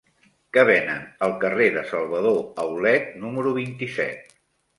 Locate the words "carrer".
1.43-1.67